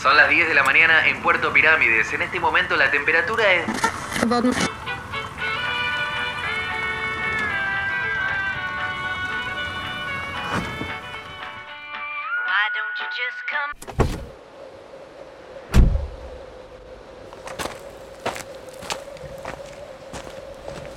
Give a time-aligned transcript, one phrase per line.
[0.00, 2.12] Son las 10 de la mañana en Puerto Pirámides.
[2.12, 3.66] En este momento la temperatura es...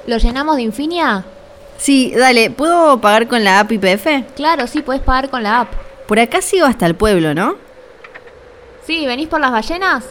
[0.06, 1.26] ¿Lo llenamos de Infinia?
[1.78, 4.36] Sí, dale, ¿puedo pagar con la app IPF?
[4.36, 5.74] Claro, sí, puedes pagar con la app.
[6.08, 7.71] Por acá sigo hasta el pueblo, ¿no?
[8.92, 10.04] Sí, ¿venís por las ballenas?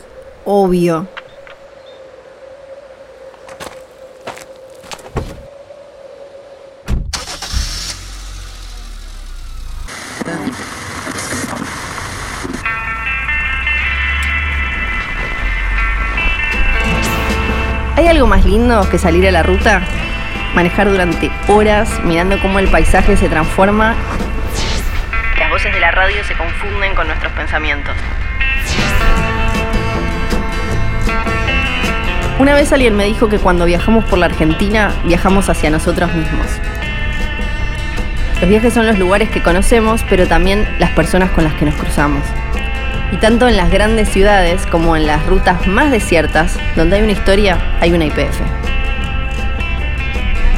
[0.47, 1.07] Obvio.
[17.97, 19.83] ¿Hay algo más lindo que salir a la ruta?
[20.55, 23.95] Manejar durante horas mirando cómo el paisaje se transforma.
[25.39, 27.95] Las voces de la radio se confunden con nuestros pensamientos.
[32.41, 36.47] Una vez alguien me dijo que cuando viajamos por la Argentina, viajamos hacia nosotros mismos.
[38.41, 41.75] Los viajes son los lugares que conocemos, pero también las personas con las que nos
[41.75, 42.23] cruzamos.
[43.13, 47.13] Y tanto en las grandes ciudades como en las rutas más desiertas, donde hay una
[47.13, 48.41] historia, hay una IPF.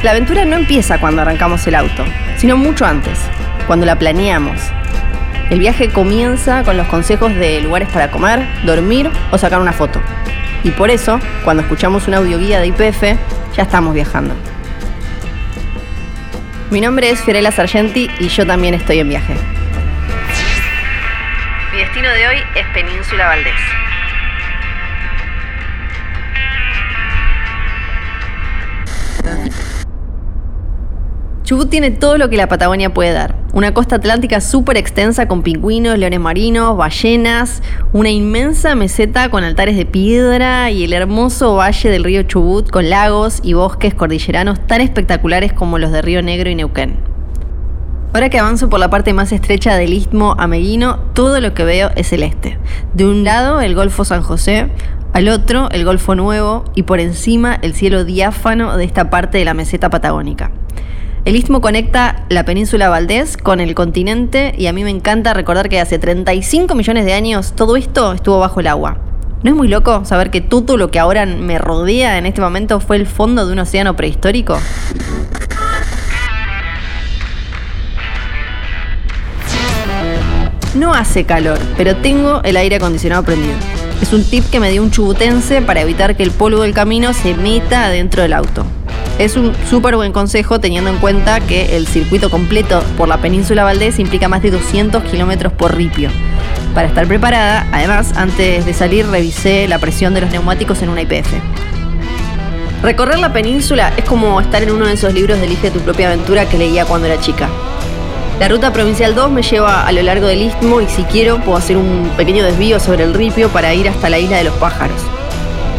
[0.03, 2.05] La aventura no empieza cuando arrancamos el auto,
[2.37, 3.19] sino mucho antes,
[3.67, 4.61] cuando la planeamos.
[5.49, 10.01] El viaje comienza con los consejos de lugares para comer, dormir o sacar una foto.
[10.63, 13.03] Y por eso, cuando escuchamos una audioguía de IPF,
[13.55, 14.33] ya estamos viajando.
[16.71, 19.35] Mi nombre es Fiorella Sargenti y yo también estoy en viaje.
[21.71, 23.82] Mi destino de hoy es Península Valdés.
[31.53, 33.35] Chubut tiene todo lo que la Patagonia puede dar.
[33.53, 39.77] Una costa atlántica súper extensa con pingüinos, leones marinos, ballenas, una inmensa meseta con altares
[39.77, 44.81] de piedra y el hermoso valle del río Chubut con lagos y bosques cordilleranos tan
[44.81, 46.95] espectaculares como los de Río Negro y Neuquén.
[48.15, 51.91] Ahora que avanzo por la parte más estrecha del istmo ameguino, todo lo que veo
[51.95, 52.57] es celeste.
[52.95, 54.71] De un lado el Golfo San José,
[55.13, 59.45] al otro el Golfo Nuevo y por encima el cielo diáfano de esta parte de
[59.45, 60.49] la meseta patagónica.
[61.25, 65.69] El istmo conecta la península Valdés con el continente y a mí me encanta recordar
[65.69, 68.97] que hace 35 millones de años todo esto estuvo bajo el agua.
[69.41, 72.81] ¿No es muy loco saber que todo lo que ahora me rodea en este momento
[72.81, 74.59] fue el fondo de un océano prehistórico?
[80.75, 83.55] No hace calor, pero tengo el aire acondicionado prendido.
[84.01, 87.13] Es un tip que me dio un chubutense para evitar que el polvo del camino
[87.13, 88.65] se meta adentro del auto.
[89.19, 93.63] Es un súper buen consejo teniendo en cuenta que el circuito completo por la península
[93.63, 96.09] Valdés implica más de 200 kilómetros por ripio.
[96.73, 101.03] Para estar preparada, además, antes de salir revisé la presión de los neumáticos en una
[101.03, 101.31] IPF.
[102.81, 106.07] Recorrer la península es como estar en uno de esos libros de Elige tu propia
[106.07, 107.49] aventura que leía cuando era chica.
[108.39, 111.57] La ruta provincial 2 me lleva a lo largo del istmo y si quiero puedo
[111.57, 114.99] hacer un pequeño desvío sobre el ripio para ir hasta la isla de los pájaros.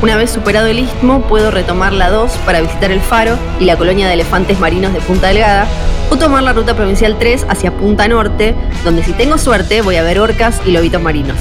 [0.03, 3.77] Una vez superado el istmo, puedo retomar la 2 para visitar el faro y la
[3.77, 5.67] colonia de elefantes marinos de Punta Delgada,
[6.11, 8.55] o tomar la ruta provincial 3 hacia Punta Norte,
[8.85, 11.39] donde si tengo suerte voy a ver orcas y lobitos marinos.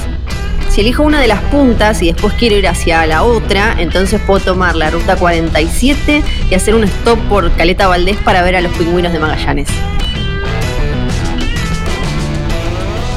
[0.70, 4.40] Si elijo una de las puntas y después quiero ir hacia la otra, entonces puedo
[4.40, 8.72] tomar la ruta 47 y hacer un stop por Caleta Valdés para ver a los
[8.72, 9.68] pingüinos de Magallanes.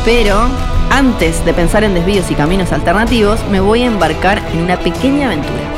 [0.05, 0.49] Pero
[0.89, 5.27] antes de pensar en desvíos y caminos alternativos, me voy a embarcar en una pequeña
[5.27, 5.77] aventura.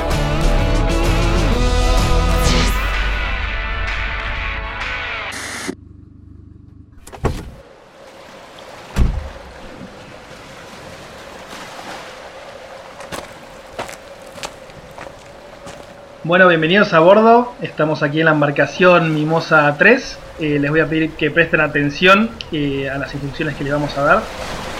[16.29, 17.53] Bueno, bienvenidos a bordo.
[17.59, 20.19] Estamos aquí en la embarcación Mimosa 3.
[20.39, 23.97] Eh, les voy a pedir que presten atención eh, a las instrucciones que les vamos
[23.97, 24.21] a dar.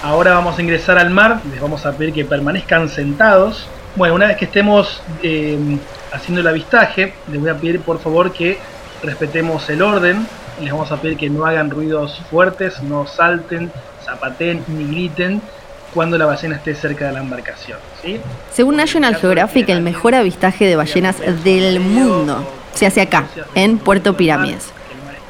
[0.02, 1.42] Ahora vamos a ingresar al mar.
[1.52, 3.68] Les vamos a pedir que permanezcan sentados.
[3.96, 5.58] Bueno, una vez que estemos eh,
[6.14, 8.60] haciendo el avistaje, les voy a pedir por favor que
[9.04, 10.26] respetemos el orden.
[10.62, 13.72] Les vamos a pedir que no hagan ruidos fuertes, no salten,
[14.06, 15.42] zapaten ni griten
[15.94, 17.80] cuando la ballena esté cerca de la embarcación.
[18.02, 18.20] ¿sí?
[18.54, 23.26] Según National Geographic, el mejor avistaje de ballenas del mundo se hace acá,
[23.56, 24.72] en Puerto Pirámides.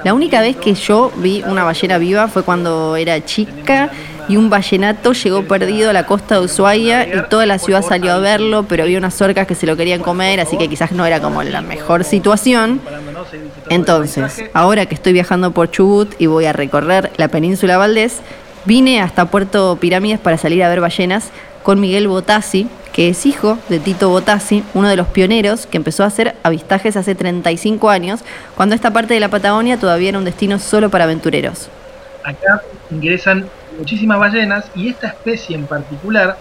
[0.03, 3.89] La única vez que yo vi una ballena viva fue cuando era chica
[4.29, 8.13] y un ballenato llegó perdido a la costa de Ushuaia y toda la ciudad salió
[8.13, 11.05] a verlo, pero había unas orcas que se lo querían comer, así que quizás no
[11.05, 12.79] era como la mejor situación.
[13.69, 18.21] Entonces, ahora que estoy viajando por Chubut y voy a recorrer la península Valdés,
[18.65, 21.29] Vine hasta Puerto Pirámides para salir a ver ballenas
[21.63, 26.03] con Miguel Botassi, que es hijo de Tito Botassi, uno de los pioneros que empezó
[26.03, 28.19] a hacer avistajes hace 35 años,
[28.55, 31.69] cuando esta parte de la Patagonia todavía era un destino solo para aventureros.
[32.23, 32.61] Acá
[32.91, 33.47] ingresan
[33.79, 36.37] muchísimas ballenas y esta especie en particular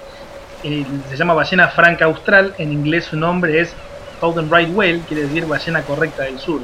[0.64, 3.72] eh, se llama ballena franca austral, en inglés su nombre es
[4.20, 6.62] Southern Right Whale, quiere decir ballena correcta del sur.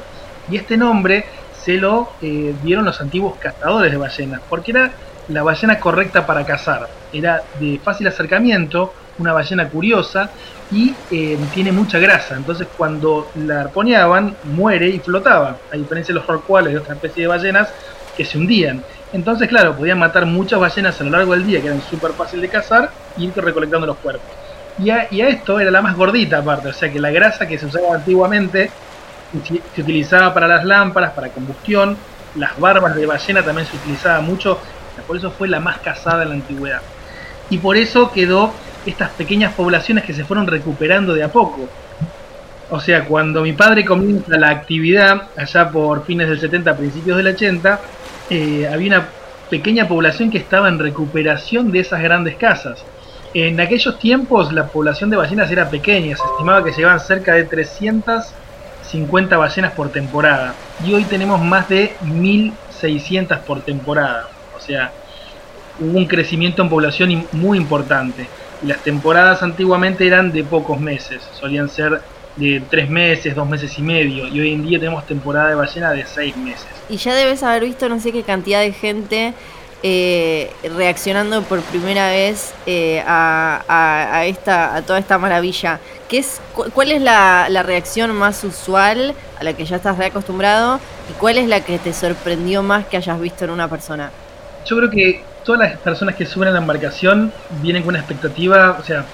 [0.49, 1.25] Y este nombre
[1.63, 4.91] se lo eh, dieron los antiguos cazadores de ballenas, porque era
[5.29, 6.87] la ballena correcta para cazar.
[7.11, 10.29] Era de fácil acercamiento, una ballena curiosa
[10.69, 12.35] y eh, tiene mucha grasa.
[12.35, 17.23] Entonces cuando la arponeaban muere y flotaba, a diferencia de los rorcuales de otra especie
[17.23, 17.69] de ballenas
[18.15, 18.83] que se hundían.
[19.15, 22.41] Entonces, claro, podían matar muchas ballenas a lo largo del día, que eran súper fácil
[22.41, 24.29] de cazar, y ir recolectando los cuerpos.
[24.77, 27.65] Y a, esto era la más gordita aparte, o sea que la grasa que se
[27.65, 28.69] usaba antiguamente
[29.73, 31.95] se utilizaba para las lámparas, para combustión,
[32.35, 34.59] las barbas de ballena también se utilizaba mucho,
[35.07, 36.81] por eso fue la más cazada en la antigüedad.
[37.49, 38.51] Y por eso quedó
[38.85, 41.69] estas pequeñas poblaciones que se fueron recuperando de a poco.
[42.69, 47.27] O sea, cuando mi padre comienza la actividad, allá por fines del 70, principios del
[47.27, 47.79] 80,
[48.29, 49.07] eh, había una
[49.49, 52.83] pequeña población que estaba en recuperación de esas grandes casas.
[53.33, 57.43] En aquellos tiempos la población de ballenas era pequeña, se estimaba que llegaban cerca de
[57.43, 60.55] 350 ballenas por temporada.
[60.83, 64.29] Y hoy tenemos más de 1600 por temporada.
[64.55, 64.91] O sea,
[65.79, 68.27] hubo un crecimiento en población muy importante.
[68.61, 72.01] Las temporadas antiguamente eran de pocos meses, solían ser
[72.35, 75.91] de tres meses, dos meses y medio, y hoy en día tenemos temporada de ballena
[75.91, 76.67] de seis meses.
[76.89, 79.33] Y ya debes haber visto no sé qué cantidad de gente
[79.83, 85.79] eh, reaccionando por primera vez eh, a, esta, a toda esta maravilla.
[86.09, 86.41] ¿Qué es,
[86.73, 90.79] ¿Cuál es la, la, reacción más usual a la que ya estás reacostumbrado
[91.09, 94.11] y cuál es la que te sorprendió más que hayas visto en una persona?
[94.65, 97.31] Yo creo que todas las personas que suben a la embarcación
[97.61, 99.05] vienen con una expectativa, o sea,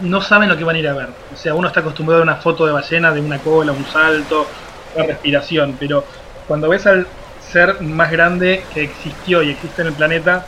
[0.00, 1.08] no saben lo que van a ir a ver.
[1.32, 4.46] O sea, uno está acostumbrado a una foto de ballena, de una cola, un salto,
[4.94, 6.04] una respiración, pero
[6.46, 7.06] cuando ves al
[7.40, 10.46] ser más grande que existió y existe en el planeta,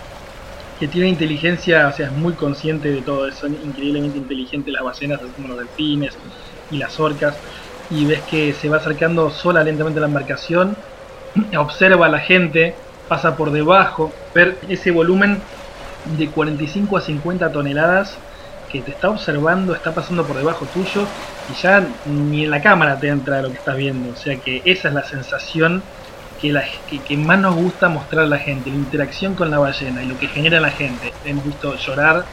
[0.79, 5.20] que tiene inteligencia, o sea, es muy consciente de todo son increíblemente inteligentes las ballenas,
[5.20, 6.17] así como los delfines
[6.70, 7.37] y las orcas,
[7.91, 10.76] y ves que se va acercando sola lentamente a la embarcación,
[11.58, 12.75] observa a la gente,
[13.08, 15.43] pasa por debajo, ver ese volumen
[16.05, 18.17] de 45 a 50 toneladas
[18.70, 21.06] que te está observando, está pasando por debajo tuyo
[21.50, 24.11] y ya ni en la cámara te entra lo que estás viendo.
[24.11, 25.82] O sea que esa es la sensación
[26.40, 26.64] que, la,
[27.06, 30.19] que, más nos gusta mostrar a la gente, la interacción con la ballena y lo
[30.19, 31.12] que genera la gente.
[31.25, 32.25] Hemos visto llorar,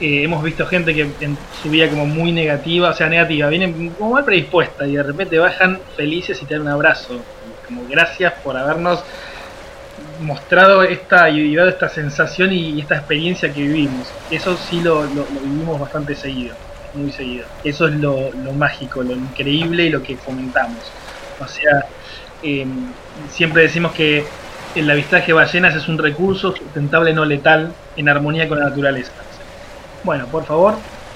[0.00, 3.90] eh, hemos visto gente que en su vida como muy negativa, o sea, negativa, viene
[3.98, 7.20] como mal predispuesta y de repente bajan felices y te dan un abrazo.
[7.66, 9.02] Como gracias por habernos
[10.20, 14.08] mostrado esta y esta sensación y esta experiencia que vivimos.
[14.30, 16.54] Eso sí lo, vivimos bastante seguido,
[16.94, 17.46] muy seguido.
[17.62, 20.78] Eso es lo, mágico, lo increíble y lo que comentamos.
[21.40, 21.86] O sea,
[22.42, 22.92] em,
[23.30, 24.26] siempre decimos que
[24.74, 29.12] el avistaje de ballenas es un recurso sustentable no letal en armonía con la naturaleza.
[30.02, 30.74] Bueno, por favor,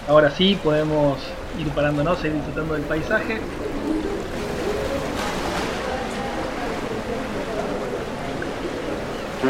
[0.08, 1.18] ahora sí podemos
[1.58, 3.40] ir parándonos, seguir disfrutando del paisaje.
[9.40, 9.46] Ya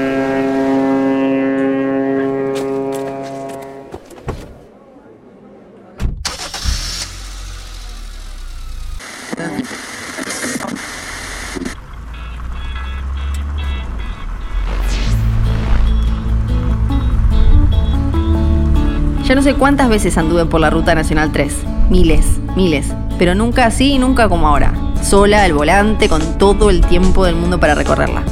[19.34, 21.64] no sé cuántas veces anduve por la Ruta Nacional 3.
[21.90, 22.92] Miles, miles.
[23.18, 24.74] Pero nunca así y nunca como ahora.
[25.02, 28.22] Sola, al volante, con todo el tiempo del mundo para recorrerla.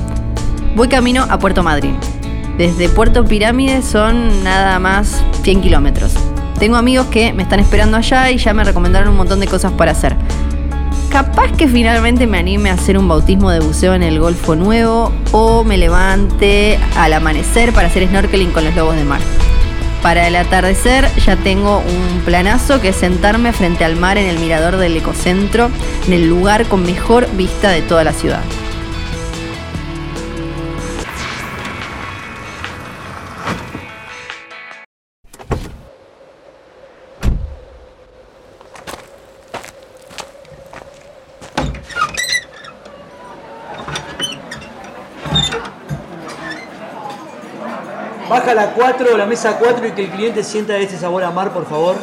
[0.77, 1.97] Voy camino a Puerto Madryn.
[2.59, 6.13] Desde Puerto Pirámides son nada más 100 kilómetros.
[6.59, 9.73] Tengo amigos que me están esperando allá y ya me recomendaron un montón de cosas
[9.73, 10.15] para hacer.
[11.09, 15.13] Capaz que finalmente me anime a hacer un bautismo de buceo en el Golfo Nuevo
[15.33, 19.23] o me levante al amanecer para hacer snorkeling con los lobos de mar.
[20.03, 24.39] Para el atardecer ya tengo un planazo que es sentarme frente al mar en el
[24.39, 25.71] mirador del ecocentro,
[26.07, 28.43] en el lugar con mejor vista de toda la ciudad.
[48.47, 51.53] Baja la 4, la mesa 4 y que el cliente sienta ese sabor a mar,
[51.53, 51.97] por favor.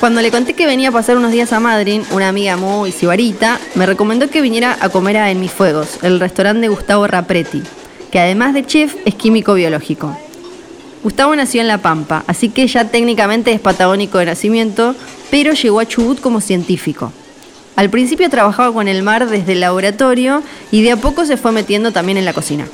[0.00, 3.60] Cuando le conté que venía a pasar unos días a Madrid, una amiga muy sibarita
[3.74, 7.62] me recomendó que viniera a comer a En Mis Fuegos, el restaurante de Gustavo Rapretti,
[8.10, 10.16] que además de chef es químico biológico.
[11.02, 14.94] Gustavo nació en La Pampa, así que ya técnicamente es patagónico de nacimiento,
[15.30, 17.12] pero llegó a Chubut como científico.
[17.76, 20.42] Al principio trabajaba con el mar desde el laboratorio
[20.72, 22.66] y de a poco se fue metiendo también en la cocina.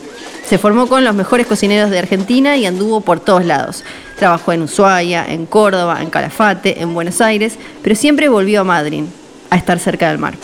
[0.46, 3.84] Se formó con los mejores cocineros de Argentina y anduvo por todos lados.
[4.18, 9.04] Trabajó en Ushuaia, en Córdoba, en Calafate, en Buenos Aires, pero siempre volvió a Madrid,
[9.50, 10.34] a estar cerca del mar.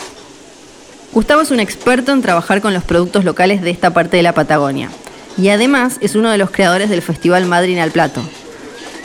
[1.11, 4.33] Gustavo es un experto en trabajar con los productos locales de esta parte de la
[4.33, 4.89] Patagonia
[5.37, 8.21] y además es uno de los creadores del Festival Madrid al Plato.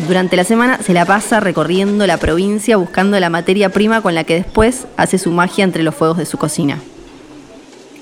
[0.07, 4.25] Durante la semana se la pasa recorriendo la provincia buscando la materia prima con la
[4.25, 6.79] que después hace su magia entre los fuegos de su cocina.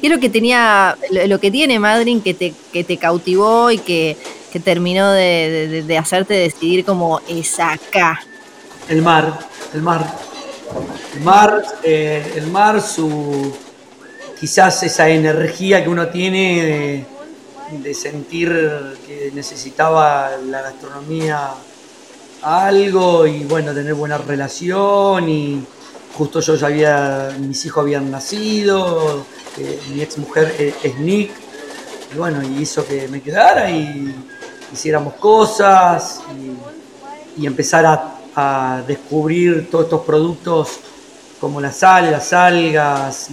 [0.02, 3.80] ¿Qué es lo que tenía, lo que tiene Madrid que te, que te cautivó y
[3.80, 4.18] que,
[4.50, 8.28] que terminó de, de- de hacerte decidir como es acá?
[8.86, 10.22] El mar, el mar.
[11.12, 13.60] El mar, eh, el mar, su.
[14.40, 17.08] quizás esa energía que uno tiene de,
[17.66, 18.50] de sentir
[19.06, 21.64] que necesitaba la gastronomía
[22.40, 25.68] algo y bueno, tener buena relación y
[26.14, 29.24] justo yo ya había, mis hijos habían nacido,
[29.58, 31.30] eh, mi ex mujer eh, es Nick
[32.12, 34.14] y bueno, y hizo que me quedara y
[34.72, 36.20] hiciéramos cosas
[37.36, 40.68] y, empezar a, descubrir todos estos productos
[41.38, 43.28] como la sal, las algas,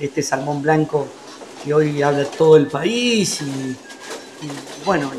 [0.00, 1.06] este salmón blanco
[1.62, 3.76] que hoy habla todo el país y,
[4.86, 5.10] bueno,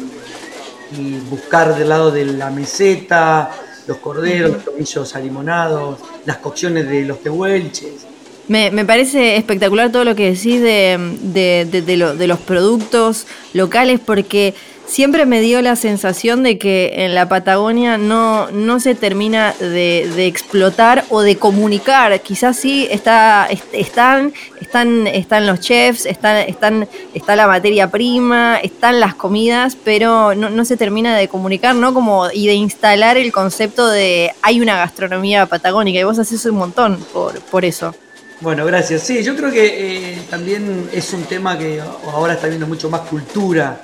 [0.97, 3.51] y buscar del lado de la meseta,
[3.87, 8.07] los corderos, los tomillos alimonados, las cocciones de los tehuelches.
[8.47, 12.39] Me, me parece espectacular todo lo que decís de, de- de- de lo- de los
[12.39, 14.53] productos locales porque
[14.85, 20.27] siempre me dio la sensación de que en la Patagonia no, no se termina de,
[20.27, 22.21] explotar o de comunicar.
[22.21, 28.57] Quizás sí está, est- están, están, están los chefs, están, están, está la materia prima,
[28.61, 31.93] están las comidas, pero no, no se termina de comunicar, ¿no?
[31.93, 36.55] Como, y de instalar el concepto de hay una gastronomía patagónica y vos haces un
[36.57, 37.95] montón por, por eso.
[38.41, 39.03] Bueno, gracias.
[39.03, 41.79] Sí, yo creo que eh, también es un tema que
[42.11, 43.79] ahora está viendo mucho más cultura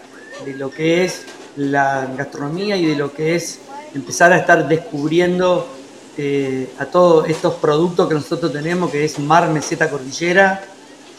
[0.46, 1.24] de lo que es
[1.55, 3.60] la gastronomía y de lo que es
[3.93, 5.67] empezar a estar descubriendo
[6.17, 10.63] eh, a todos estos productos que nosotros tenemos, que es mar, meseta, cordillera,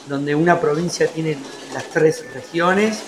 [0.09, 1.37] donde una provincia tiene
[1.73, 2.99] las tres regiones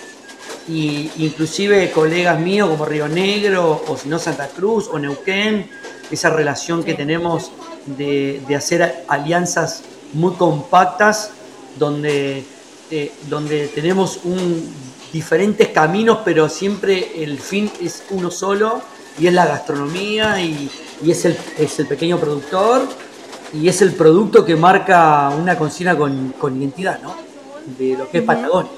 [0.69, 5.69] y inclusive colegas míos como Río Negro o si no Santa Cruz o Neuquén,
[6.11, 7.51] esa relación que tenemos
[7.87, 11.31] de, hacer alianzas muy compactas
[11.79, 12.45] donde,
[12.91, 14.73] eh, donde tenemos un,
[15.13, 18.81] diferentes caminos pero siempre el fin es uno solo
[19.19, 20.71] y es la gastronomía y,
[21.05, 22.83] y es, el, es el pequeño productor
[23.53, 27.15] y es el producto que marca una cocina con, con identidad, ¿no?
[27.79, 28.71] De lo que es Patagonia.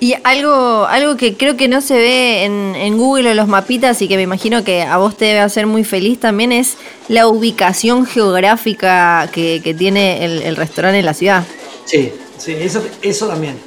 [0.00, 4.00] Y algo, algo que creo que no se ve en, en Google o los mapitas
[4.00, 6.76] y que me imagino que a vos te debe hacer muy feliz también es
[7.08, 11.44] la ubicación geográfica que, que tiene el, el restaurante en la ciudad.
[11.84, 13.58] Sí, sí, eso, eso también.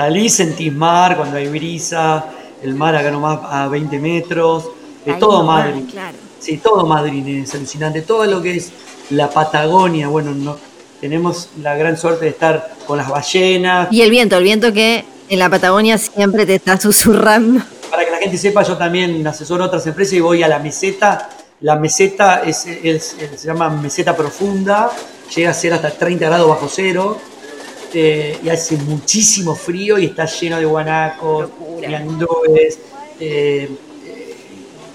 [0.00, 2.24] Salís, sentís mar cuando hay brisa,
[2.62, 4.70] el mar acá nomás a 20 metros,
[5.04, 5.82] de Ahí todo Madrid.
[5.90, 6.16] claro.
[6.38, 8.00] Sí, todo Madrid es alucinante.
[8.00, 8.72] Todo lo que es
[9.10, 10.56] la Patagonia, bueno, no,
[11.02, 13.88] tenemos la gran suerte de estar con las ballenas.
[13.90, 17.62] Y el viento, el viento que en la Patagonia siempre te está susurrando.
[17.90, 21.28] Para que la gente sepa, yo también asesoro otras empresas y voy a la meseta.
[21.60, 24.90] La meseta es, es- es- se llama meseta profunda,
[25.36, 27.18] llega a ser hasta 30 grados bajo cero
[27.94, 31.88] eh, y hace muchísimo frío y está lleno de guanacos, Locura.
[31.88, 32.78] ñandúes,
[33.20, 33.68] eh,
[34.06, 34.36] eh,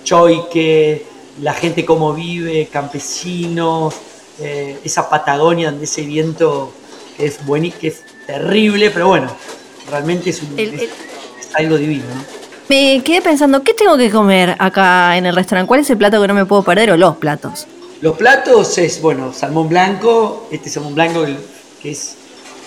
[0.03, 1.05] choique,
[1.41, 3.93] la gente cómo vive, campesinos,
[4.39, 6.71] eh, esa Patagonia donde ese viento
[7.17, 7.39] que es,
[7.79, 9.27] que es terrible, pero bueno,
[9.89, 10.89] realmente es, un- El- es- el-
[11.39, 12.03] es algo divino.
[12.13, 12.23] ¿no?
[12.67, 15.67] Me quedé pensando, ¿qué tengo que comer acá en el restaurante?
[15.67, 17.67] ¿Cuál es el plato que no me puedo perder o los platos?
[18.01, 21.25] Los platos es, bueno, salmón blanco, este salmón blanco
[21.81, 22.15] que es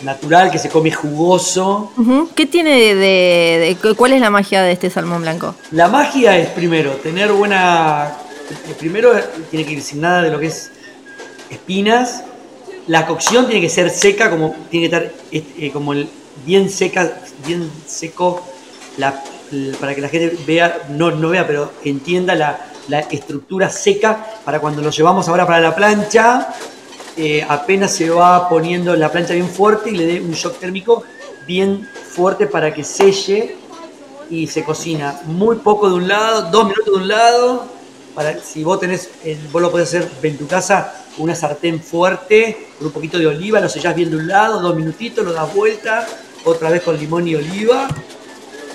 [0.02, 1.92] natural, que se come jugoso.
[2.34, 5.54] ¿Qué tiene de, de- de- ¿Cuál es la magia de este salmón blanco?
[5.72, 8.12] La magia es primero tener buena.
[8.50, 9.12] eh, Primero
[9.50, 10.70] tiene que ir sin nada de lo que es
[11.50, 12.24] espinas.
[12.86, 16.08] La cocción tiene que ser seca, como tiene que estar eh, eh, como el-
[16.46, 17.12] bien seca,
[17.46, 18.42] bien seco,
[18.96, 19.22] la-
[19.80, 24.60] para que la gente vea, no, no vea, pero entienda la, la estructura seca para
[24.60, 26.48] cuando lo llevamos ahora para la plancha.
[27.20, 31.02] Eh, apenas se va poniendo la plancha bien fuerte y le dé un shock térmico
[31.48, 33.56] bien fuerte para que selle
[34.30, 37.66] y se cocina muy poco de un lado, dos minutos de un lado.
[38.14, 42.68] Para, si vos tenés, eh, vos lo podés hacer en tu casa, una sartén fuerte,
[42.78, 45.52] con un poquito de oliva, lo sellás bien de un lado, dos minutitos, lo das
[45.52, 46.06] vuelta,
[46.44, 47.88] otra vez con limón y oliva.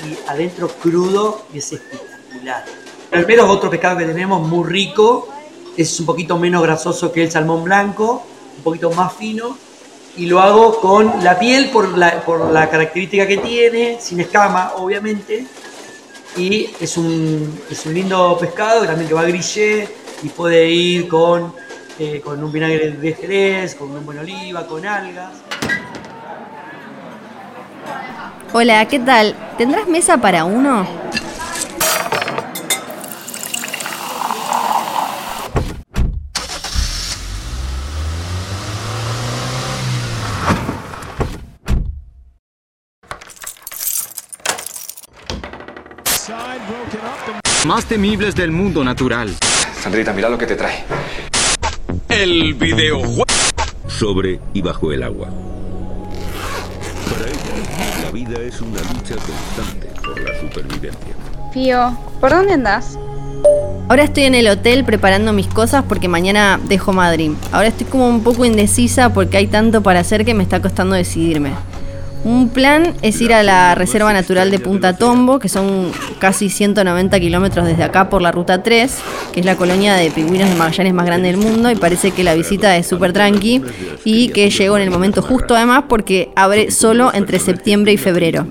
[0.06, 2.66] y adentro crudo y es espectacular.
[3.10, 5.30] El mero es otro pescado que tenemos muy rico,
[5.78, 8.24] es un poquito menos grasoso que el salmón blanco,
[8.64, 9.58] poquito más fino
[10.16, 14.74] y lo hago con la piel por la, por la característica que tiene, sin escama
[14.78, 15.46] obviamente
[16.38, 19.88] y es un, es un lindo pescado también que va a grillé
[20.24, 21.54] y puede ir con,
[22.00, 25.32] eh, con un vinagre de jerez, con un buen oliva, con algas.
[28.54, 29.36] Hola, ¿qué tal?
[29.58, 30.88] ¿Tendrás mesa para uno?
[47.68, 49.34] Más temibles del mundo natural.
[49.82, 50.84] Sandrita, mira lo que te trae.
[52.10, 53.24] El videojuego.
[53.88, 55.30] sobre y bajo el agua.
[57.10, 61.16] Para ella, la vida es una lucha constante por la supervivencia.
[61.54, 62.98] Pío, ¿por dónde andás?
[63.88, 67.32] Ahora estoy en el hotel preparando mis cosas porque mañana dejo Madrid.
[67.54, 70.96] Ahora estoy como un poco indecisa porque hay tanto para hacer que me está costando
[70.96, 71.52] decidirme.
[72.26, 77.20] Un plan es ir a la Reserva Natural de Punta Tombo, que son casi 190
[77.20, 78.98] kilómetros desde acá por la Ruta 3,
[79.34, 82.24] que es la colonia de pingüinos de Magallanes más grande del mundo, y parece que
[82.24, 83.62] la visita es súper tranqui
[84.06, 88.48] y que llegó en el momento justo además porque abre solo entre septiembre y febrero.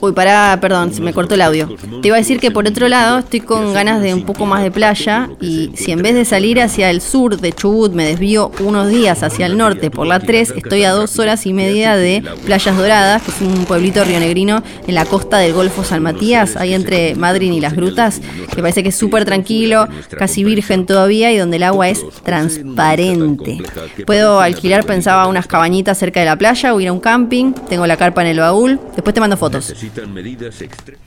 [0.00, 1.68] Uy, pará, perdón, se me cortó el audio.
[2.02, 4.62] Te iba a decir que por otro lado estoy con ganas de un poco más
[4.62, 8.50] de playa y si en vez de salir hacia el sur de Chubut me desvío
[8.60, 12.22] unos días hacia el norte por la 3, estoy a dos horas y media de
[12.50, 16.74] Playas Doradas, que es un pueblito rionegrino en la costa del Golfo San Matías, ahí
[16.74, 18.20] entre Madrid y las grutas,
[18.52, 19.86] que parece que es súper tranquilo,
[20.18, 23.58] casi virgen todavía y donde el agua es transparente.
[24.04, 27.86] Puedo alquilar, pensaba, unas cabañitas cerca de la playa o ir a un camping, tengo
[27.86, 29.68] la carpa en el baúl, después te mando fotos.
[29.68, 31.00] Necesitan medidas extremas.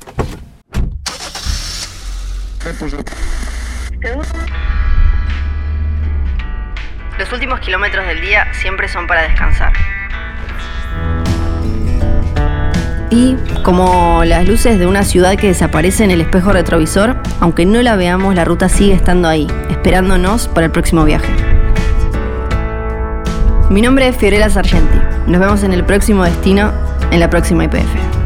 [7.20, 9.74] Los últimos kilómetros del día siempre son para descansar.
[13.64, 17.96] Como las luces de una ciudad que desaparece en el espejo retrovisor, aunque no la
[17.96, 21.32] veamos, la ruta sigue estando ahí, esperándonos para el próximo viaje.
[23.70, 24.98] Mi nombre es Fiorella Sargenti.
[25.28, 26.72] Nos vemos en el próximo destino,
[27.12, 28.23] en la próxima IPF.